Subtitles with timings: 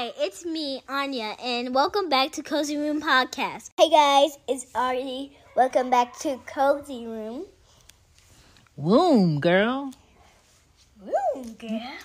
[0.00, 3.68] Hi, it's me, Anya, and welcome back to Cozy Room Podcast.
[3.76, 5.36] Hey guys, it's Artie.
[5.54, 7.44] Welcome back to Cozy Room.
[8.76, 9.92] Womb, girl.
[10.98, 11.98] Room, girl.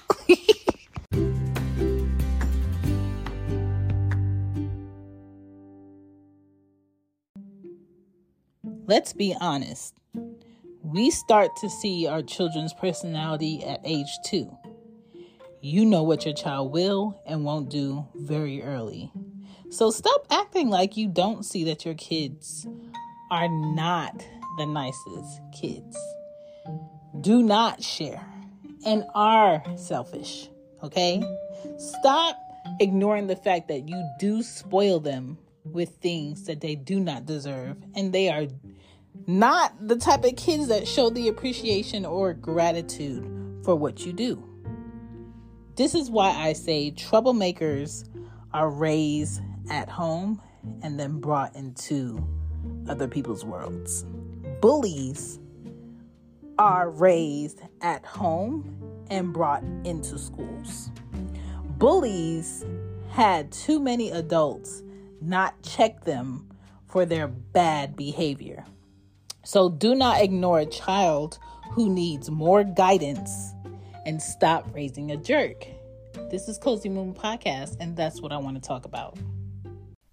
[8.87, 9.93] Let's be honest.
[10.83, 14.51] We start to see our children's personality at age two.
[15.67, 19.11] You know what your child will and won't do very early.
[19.71, 22.67] So stop acting like you don't see that your kids
[23.31, 24.15] are not
[24.59, 25.97] the nicest kids.
[27.19, 28.23] Do not share
[28.85, 30.49] and are selfish,
[30.83, 31.23] okay?
[31.79, 32.37] Stop
[32.79, 37.77] ignoring the fact that you do spoil them with things that they do not deserve
[37.95, 38.45] and they are
[39.25, 43.23] not the type of kids that show the appreciation or gratitude
[43.63, 44.54] for what you do.
[45.75, 48.07] This is why I say troublemakers
[48.53, 50.41] are raised at home
[50.81, 52.25] and then brought into
[52.87, 54.05] other people's worlds.
[54.61, 55.37] Bullies
[56.57, 60.91] are raised at home and brought into schools.
[61.77, 62.65] Bullies
[63.09, 64.81] had too many adults
[65.19, 66.49] not check them
[66.87, 68.63] for their bad behavior.
[69.43, 71.37] So do not ignore a child
[71.71, 73.54] who needs more guidance
[74.05, 75.65] and stop raising a jerk.
[76.29, 79.17] This is Cozy Womb Podcast, and that's what I want to talk about.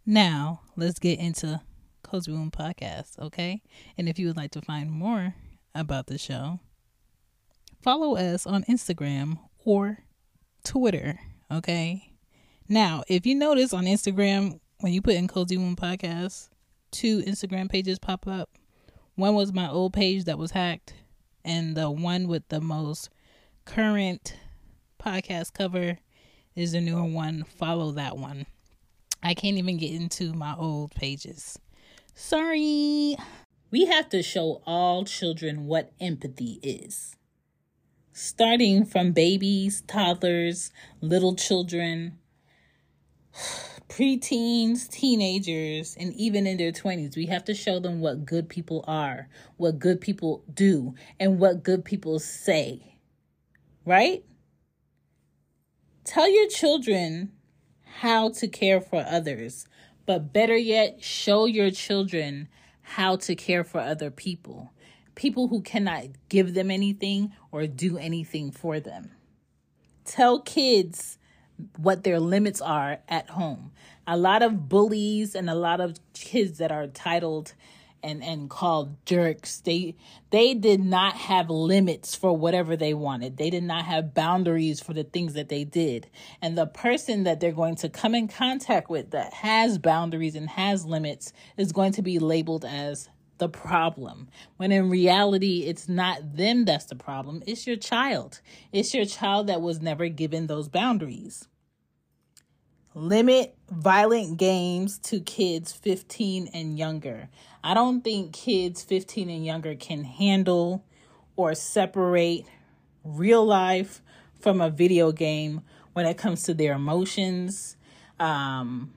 [0.07, 1.61] Now, let's get into
[2.03, 3.62] Cozy Womb Podcast, okay?
[3.97, 5.34] And if you would like to find more
[5.75, 6.59] about the show,
[7.83, 9.99] follow us on Instagram or
[10.65, 12.12] Twitter, okay?
[12.69, 16.49] Now, if you notice on Instagram, when you put in Cozy Womb Podcast,
[16.91, 18.50] two Instagram pages pop up.
[19.15, 20.95] One was my old page that was hacked,
[21.45, 23.11] and the one with the most
[23.65, 24.37] current
[25.03, 25.99] podcast cover
[26.55, 27.45] is the newer one.
[27.45, 28.47] Follow that one.
[29.23, 31.59] I can't even get into my old pages.
[32.15, 33.17] Sorry.
[33.71, 37.17] We have to show all children what empathy is.
[38.12, 40.71] Starting from babies, toddlers,
[41.01, 42.19] little children,
[43.89, 48.84] preteens, teenagers, and even in their 20s, we have to show them what good people
[48.87, 52.91] are, what good people do, and what good people say.
[53.84, 54.25] Right?
[56.04, 57.32] Tell your children
[58.00, 59.66] how to care for others,
[60.06, 62.48] but better yet, show your children
[62.82, 64.72] how to care for other people.
[65.15, 69.12] People who cannot give them anything or do anything for them.
[70.04, 71.19] Tell kids
[71.76, 73.72] what their limits are at home.
[74.06, 77.54] A lot of bullies and a lot of kids that are titled
[78.03, 79.61] and and called jerks.
[79.61, 79.97] They
[80.31, 83.37] they did not have limits for whatever they wanted.
[83.37, 86.09] They did not have boundaries for the things that they did.
[86.41, 90.49] And the person that they're going to come in contact with that has boundaries and
[90.51, 93.09] has limits is going to be labeled as
[93.39, 94.29] the problem.
[94.57, 97.43] When in reality it's not them that's the problem.
[97.47, 98.41] It's your child.
[98.73, 101.49] It's your child that was never given those boundaries
[102.94, 107.28] limit violent games to kids 15 and younger.
[107.64, 110.84] I don't think kids 15 and younger can handle
[111.36, 112.44] or separate
[113.04, 114.03] real life
[114.41, 117.76] from a video game when it comes to their emotions,
[118.19, 118.92] um,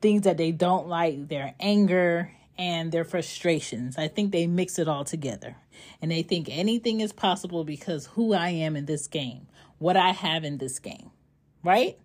[0.00, 3.98] things that they don't like, their anger, and their frustrations.
[3.98, 5.56] I think they mix it all together.
[6.00, 9.46] And they think anything is possible because who I am in this game,
[9.78, 11.10] what I have in this game,
[11.62, 11.98] right?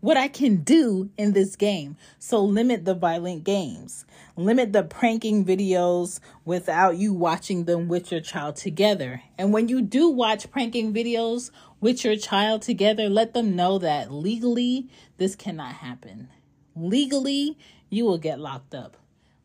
[0.00, 1.96] What I can do in this game.
[2.18, 4.04] So limit the violent games.
[4.36, 9.22] Limit the pranking videos without you watching them with your child together.
[9.38, 11.50] And when you do watch pranking videos
[11.80, 14.88] with your child together, let them know that legally
[15.18, 16.28] this cannot happen.
[16.74, 17.58] Legally,
[17.90, 18.96] you will get locked up.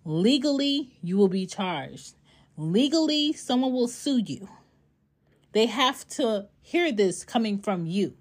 [0.05, 2.15] Legally, you will be charged.
[2.57, 4.47] Legally, someone will sue you.
[5.51, 8.15] They have to hear this coming from you.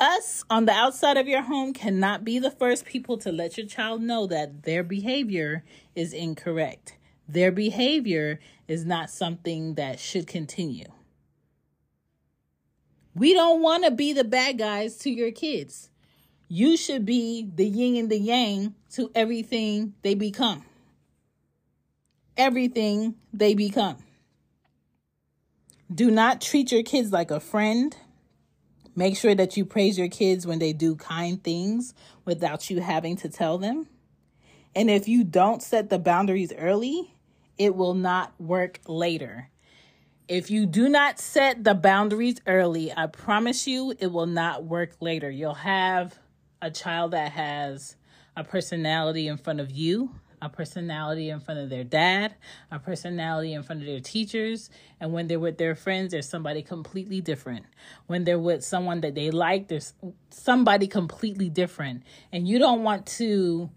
[0.00, 3.66] Us on the outside of your home cannot be the first people to let your
[3.66, 5.62] child know that their behavior
[5.94, 6.96] is incorrect.
[7.28, 10.86] Their behavior is not something that should continue.
[13.14, 15.90] We don't want to be the bad guys to your kids.
[16.48, 20.64] You should be the yin and the yang to everything they become.
[22.38, 23.98] Everything they become.
[25.94, 27.94] Do not treat your kids like a friend.
[29.00, 31.94] Make sure that you praise your kids when they do kind things
[32.26, 33.86] without you having to tell them.
[34.74, 37.14] And if you don't set the boundaries early,
[37.56, 39.48] it will not work later.
[40.28, 44.90] If you do not set the boundaries early, I promise you it will not work
[45.00, 45.30] later.
[45.30, 46.18] You'll have
[46.60, 47.96] a child that has
[48.36, 52.34] a personality in front of you, a personality in front of their dad,
[52.70, 54.70] a personality in front of their teachers,
[55.00, 57.66] and when they're with their friends, there's somebody completely different.
[58.06, 59.94] When they're with someone that they like, there's
[60.30, 62.02] somebody completely different.
[62.32, 63.70] And you don't want to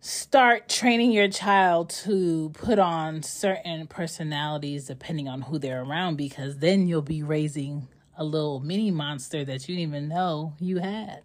[0.00, 6.58] start training your child to put on certain personalities depending on who they're around because
[6.58, 11.22] then you'll be raising a little mini monster that you didn't even know you had.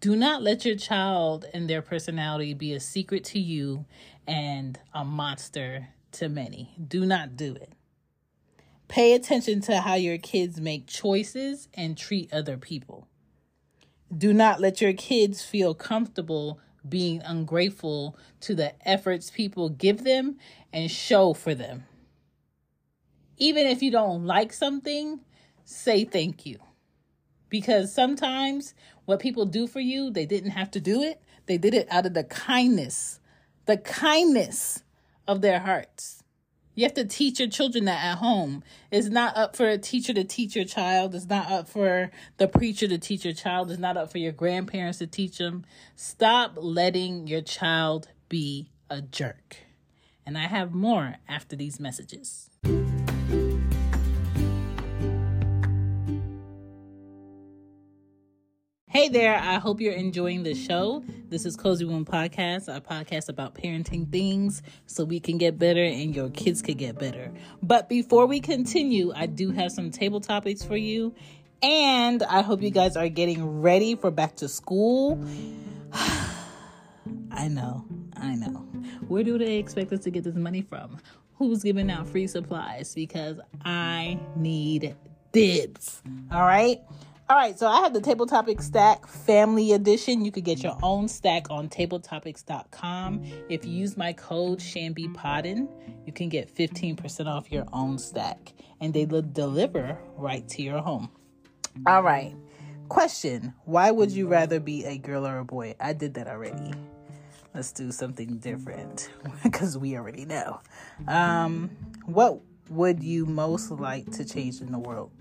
[0.00, 3.84] Do not let your child and their personality be a secret to you
[4.26, 6.74] and a monster to many.
[6.88, 7.74] Do not do it.
[8.88, 13.08] Pay attention to how your kids make choices and treat other people.
[14.16, 20.38] Do not let your kids feel comfortable being ungrateful to the efforts people give them
[20.72, 21.84] and show for them.
[23.36, 25.20] Even if you don't like something,
[25.64, 26.58] say thank you.
[27.50, 28.74] Because sometimes
[29.04, 31.20] what people do for you, they didn't have to do it.
[31.46, 33.20] They did it out of the kindness,
[33.66, 34.82] the kindness
[35.28, 36.22] of their hearts.
[36.76, 38.62] You have to teach your children that at home.
[38.90, 41.14] It's not up for a teacher to teach your child.
[41.14, 43.70] It's not up for the preacher to teach your child.
[43.70, 45.64] It's not up for your grandparents to teach them.
[45.96, 49.56] Stop letting your child be a jerk.
[50.24, 52.48] And I have more after these messages.
[59.00, 61.02] Hey there, I hope you're enjoying the show.
[61.30, 65.82] This is Cozy Womb Podcast, a podcast about parenting things so we can get better
[65.82, 67.32] and your kids can get better.
[67.62, 71.14] But before we continue, I do have some table topics for you.
[71.62, 75.18] And I hope you guys are getting ready for back to school.
[77.32, 77.86] I know,
[78.18, 78.68] I know.
[79.08, 80.98] Where do they expect us to get this money from?
[81.38, 82.94] Who's giving out free supplies?
[82.94, 84.94] Because I need
[85.32, 86.02] dibs.
[86.30, 86.82] All right.
[87.30, 90.24] All right, so I have the Table Topic Stack Family Edition.
[90.24, 93.22] You could get your own stack on tabletopics.com.
[93.48, 95.68] If you use my code Chanbepoddin,
[96.04, 100.80] you can get 15% off your own stack, and they will deliver right to your
[100.80, 101.08] home.
[101.86, 102.34] All right,
[102.88, 105.76] question Why would you rather be a girl or a boy?
[105.78, 106.74] I did that already.
[107.54, 109.08] Let's do something different
[109.44, 110.60] because we already know.
[111.06, 111.70] Um,
[112.06, 112.40] what
[112.70, 115.12] would you most like to change in the world?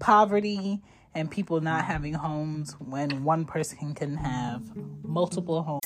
[0.00, 0.82] Poverty
[1.14, 4.62] and people not having homes when one person can have
[5.02, 5.80] multiple homes.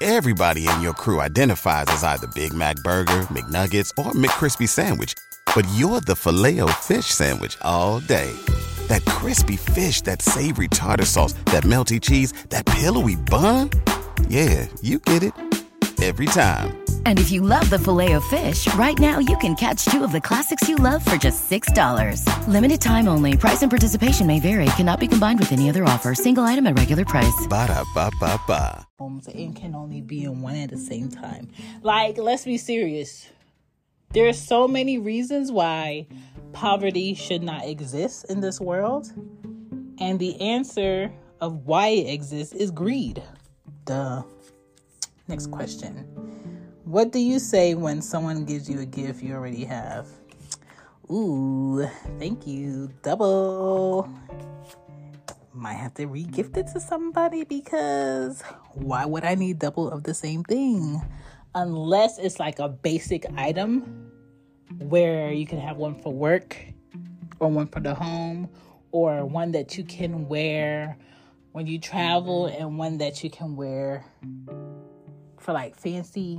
[0.00, 5.14] Everybody in your crew identifies as either Big Mac Burger, McNuggets, or McCrispy Sandwich.
[5.54, 8.32] But you're the filet fish Sandwich all day.
[8.86, 13.70] That crispy fish, that savory tartar sauce, that melty cheese, that pillowy bun.
[14.28, 15.32] Yeah, you get it.
[16.00, 16.87] Every time.
[17.08, 20.68] And if you love the Filet-O-Fish, right now you can catch two of the classics
[20.68, 22.22] you love for just $6.
[22.46, 23.34] Limited time only.
[23.34, 24.66] Price and participation may vary.
[24.76, 26.14] Cannot be combined with any other offer.
[26.14, 27.46] Single item at regular price.
[27.48, 28.86] Ba da ba ba ba.
[28.98, 31.48] Homes and can only be in one at the same time.
[31.80, 33.26] Like, let's be serious.
[34.12, 36.08] There are so many reasons why
[36.52, 39.10] poverty should not exist in this world.
[39.98, 43.22] And the answer of why it exists is greed.
[43.86, 44.24] Duh.
[45.26, 46.04] Next question.
[46.88, 50.06] What do you say when someone gives you a gift you already have?
[51.10, 51.86] Ooh,
[52.18, 52.88] thank you.
[53.02, 54.08] Double.
[55.52, 58.40] Might have to re-gift it to somebody because
[58.72, 61.02] why would I need double of the same thing?
[61.54, 64.10] Unless it's like a basic item
[64.78, 66.56] where you can have one for work
[67.38, 68.48] or one for the home
[68.92, 70.96] or one that you can wear
[71.52, 74.06] when you travel and one that you can wear
[75.48, 76.38] for like fancy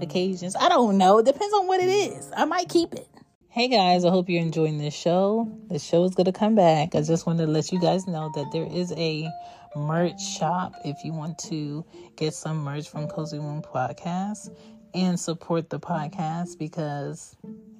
[0.00, 0.56] occasions.
[0.56, 1.18] I don't know.
[1.18, 2.28] It depends on what it is.
[2.36, 3.06] I might keep it.
[3.50, 5.48] Hey guys, I hope you're enjoying this show.
[5.68, 6.96] The show is going to come back.
[6.96, 9.30] I just wanted to let you guys know that there is a
[9.76, 11.84] merch shop if you want to
[12.16, 14.52] get some merch from Cozy Womb Podcast
[14.92, 17.36] and support the podcast because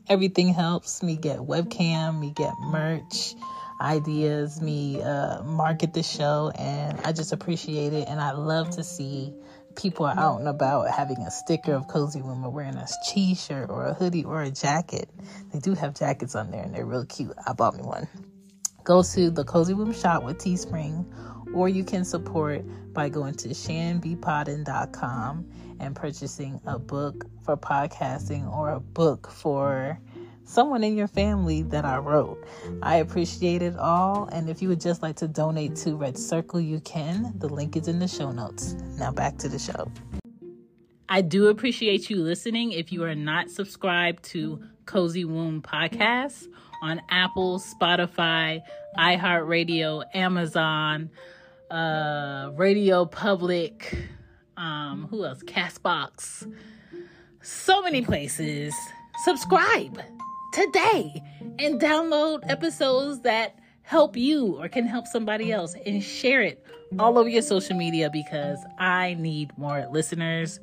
[0.08, 3.34] everything helps me get webcam, me get merch
[3.80, 8.06] ideas, me uh, market the show, and I just appreciate it.
[8.08, 9.34] And I love to see
[9.78, 13.36] people are out and about having a sticker of Cozy Womb or wearing a t
[13.36, 15.08] shirt or a hoodie or a jacket.
[15.52, 17.32] They do have jackets on there and they're real cute.
[17.46, 18.08] I bought me one.
[18.82, 21.06] Go to the Cozy Womb shop with Teespring,
[21.54, 28.70] or you can support by going to Chanbepoddin.com and purchasing a book for podcasting or
[28.70, 30.00] a book for
[30.48, 32.42] someone in your family that I wrote.
[32.82, 34.28] I appreciate it all.
[34.32, 37.34] And if you would just like to donate to Red Circle, you can.
[37.38, 38.74] The link is in the show notes.
[38.98, 39.90] Now back to the show.
[41.08, 42.72] I do appreciate you listening.
[42.72, 46.46] If you are not subscribed to Cozy Womb Podcast
[46.82, 48.60] on Apple, Spotify,
[48.96, 51.10] iHeartRadio, Amazon,
[51.70, 53.96] uh, Radio Public,
[54.56, 55.42] um, who else?
[55.42, 56.50] Castbox.
[57.42, 58.74] So many places.
[59.24, 60.00] Subscribe
[60.52, 61.22] today
[61.58, 66.64] and download episodes that help you or can help somebody else and share it
[66.98, 70.60] all over your social media because I need more listeners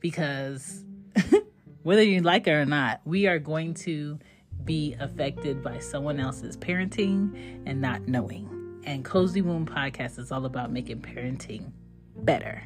[0.00, 0.84] because
[1.82, 4.18] whether you like it or not, we are going to
[4.64, 8.80] be affected by someone else's parenting and not knowing.
[8.84, 11.72] And Cozy Womb Podcast is all about making parenting
[12.16, 12.62] better.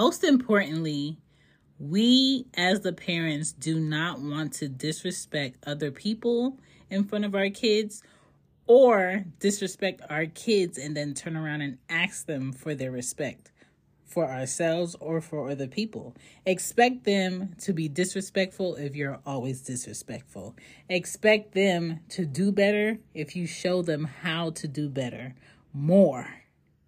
[0.00, 1.18] Most importantly,
[1.78, 7.50] we as the parents do not want to disrespect other people in front of our
[7.50, 8.02] kids
[8.66, 13.52] or disrespect our kids and then turn around and ask them for their respect
[14.06, 16.16] for ourselves or for other people.
[16.46, 20.56] Expect them to be disrespectful if you're always disrespectful.
[20.88, 25.34] Expect them to do better if you show them how to do better
[25.74, 26.26] more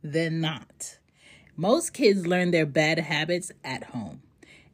[0.02, 0.96] than not.
[1.56, 4.22] Most kids learn their bad habits at home.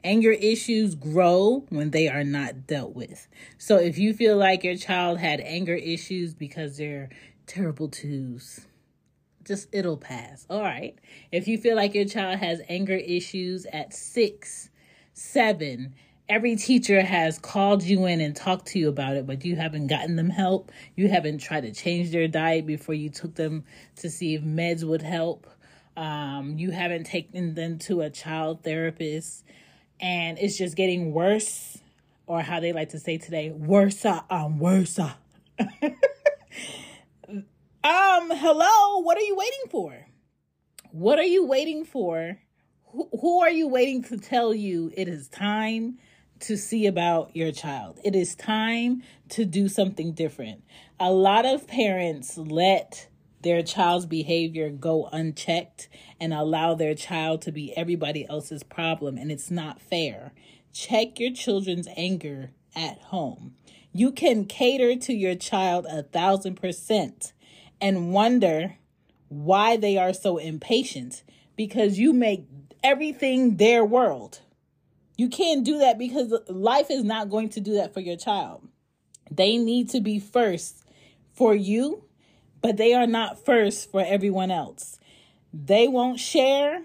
[0.01, 3.27] Anger issues grow when they are not dealt with.
[3.57, 7.09] So if you feel like your child had anger issues because they're
[7.47, 8.61] terrible twos,
[9.43, 10.45] just it'll pass.
[10.49, 10.97] All right.
[11.33, 14.69] If you feel like your child has anger issues at six,
[15.13, 15.95] seven,
[16.29, 19.87] every teacher has called you in and talked to you about it, but you haven't
[19.87, 20.71] gotten them help.
[20.95, 23.65] You haven't tried to change their diet before you took them
[23.97, 25.45] to see if meds would help.
[25.99, 29.43] Um, you haven't taken them to a child therapist,
[29.99, 31.77] and it's just getting worse,
[32.25, 34.97] or how they like to say today, worse on worse.
[37.81, 40.07] Um, hello, what are you waiting for?
[40.91, 42.37] What are you waiting for?
[42.91, 45.97] Who, who are you waiting to tell you it is time
[46.41, 47.99] to see about your child?
[48.03, 50.63] It is time to do something different.
[50.99, 53.07] A lot of parents let
[53.41, 55.87] their child's behavior go unchecked
[56.19, 60.33] and allow their child to be everybody else's problem, and it's not fair.
[60.73, 63.55] Check your children's anger at home.
[63.91, 67.33] You can cater to your child a thousand percent
[67.81, 68.75] and wonder
[69.29, 71.23] why they are so impatient
[71.55, 72.45] because you make
[72.83, 74.41] everything their world.
[75.17, 78.67] You can't do that because life is not going to do that for your child.
[79.29, 80.83] They need to be first
[81.33, 82.03] for you,
[82.61, 84.99] but they are not first for everyone else.
[85.53, 86.83] They won't share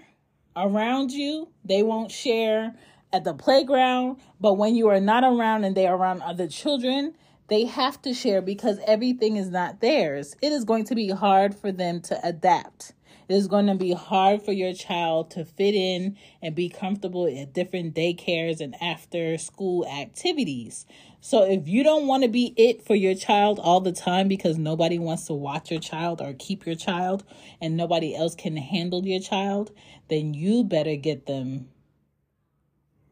[0.55, 2.75] around you, they won't share
[3.11, 7.13] at the playground, but when you are not around and they are around other children,
[7.47, 10.35] they have to share because everything is not theirs.
[10.41, 12.93] It is going to be hard for them to adapt.
[13.27, 17.25] It is going to be hard for your child to fit in and be comfortable
[17.27, 20.85] at different daycares and after school activities.
[21.25, 24.59] So, if you don't want to be it for your child all the time because
[24.59, 27.23] nobody wants to watch your child or keep your child
[27.59, 29.71] and nobody else can handle your child,
[30.07, 31.69] then you better get them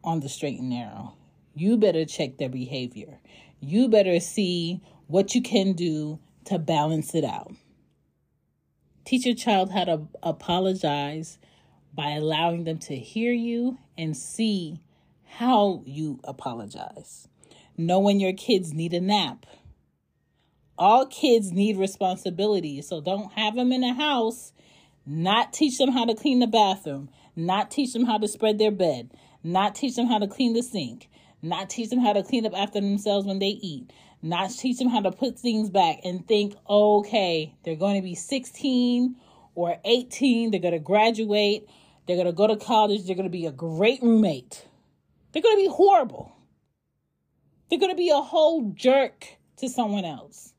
[0.04, 1.16] on the straight and narrow.
[1.56, 3.20] You better check their behavior
[3.64, 7.54] you better see what you can do to balance it out.
[9.06, 11.40] Teach your child how to apologize
[11.94, 14.82] by allowing them to hear you and see
[15.24, 17.28] how you apologize.
[17.78, 19.46] Know when your kids need a nap.
[20.78, 24.54] All kids need responsibility, so don't have them in the house,
[25.06, 28.72] not teach them how to clean the bathroom, not teach them how to spread their
[28.72, 29.12] bed,
[29.44, 31.10] not teach them how to clean the sink,
[31.42, 34.90] not teach them how to clean up after themselves when they eat, not teach them
[34.90, 39.16] how to put things back and think, okay, they're going to be 16
[39.56, 41.68] or 18, they're going to graduate,
[42.08, 44.68] they're going to go to college, they're going to be a great roommate.
[45.32, 46.33] They're going to be horrible.
[47.74, 49.26] They're going to be a whole jerk
[49.58, 50.54] to someone else.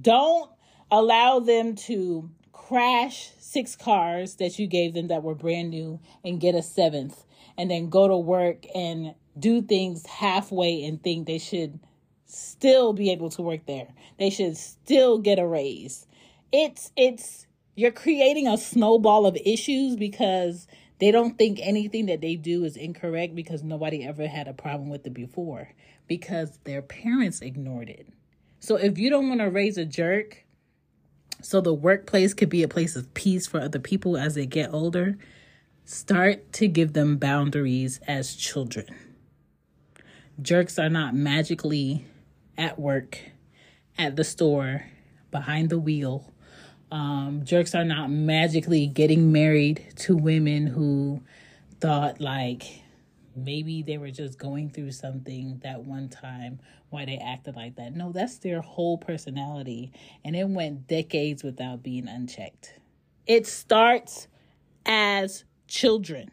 [0.00, 0.50] Don't
[0.90, 6.40] allow them to crash six cars that you gave them that were brand new and
[6.40, 7.26] get a seventh
[7.58, 11.78] and then go to work and do things halfway and think they should
[12.24, 13.88] still be able to work there.
[14.18, 16.06] They should still get a raise.
[16.50, 20.66] It's it's you're creating a snowball of issues because
[20.98, 24.88] they don't think anything that they do is incorrect because nobody ever had a problem
[24.88, 25.68] with it before
[26.06, 28.08] because their parents ignored it.
[28.60, 30.44] So if you don't want to raise a jerk
[31.40, 34.72] so the workplace could be a place of peace for other people as they get
[34.72, 35.18] older,
[35.84, 38.86] start to give them boundaries as children.
[40.40, 42.06] Jerks are not magically
[42.56, 43.18] at work,
[43.98, 44.86] at the store,
[45.30, 46.32] behind the wheel.
[46.90, 51.22] Um, jerks are not magically getting married to women who
[51.80, 52.81] thought like
[53.36, 56.60] maybe they were just going through something that one time
[56.90, 57.94] why they acted like that.
[57.94, 59.92] No, that's their whole personality.
[60.24, 62.74] And it went decades without being unchecked.
[63.26, 64.28] It starts
[64.84, 66.30] as children.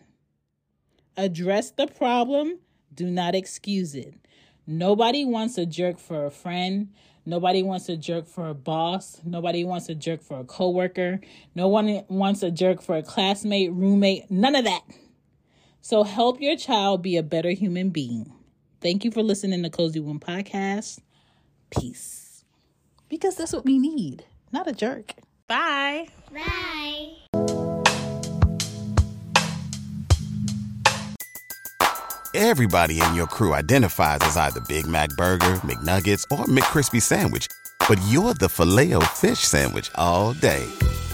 [1.15, 2.59] Address the problem,
[2.93, 4.13] do not excuse it.
[4.65, 6.93] Nobody wants a jerk for a friend.
[7.25, 9.21] Nobody wants a jerk for a boss.
[9.25, 11.19] Nobody wants a jerk for a coworker.
[11.55, 14.81] No one wants a jerk for a classmate, roommate, none of that.
[15.81, 18.31] So help your child be a better human being.
[18.81, 20.99] Thank you for listening to Cozy Womb Podcast.
[21.69, 22.43] Peace.
[23.09, 25.13] Because that's what we need, not a jerk.
[25.47, 26.07] Bye.
[26.31, 27.15] Bye.
[32.35, 37.47] Everybody in your crew identifies as either Big Mac Burger, McNuggets, or McCrispy Sandwich.
[37.87, 40.65] But you're the filet fish Sandwich all day.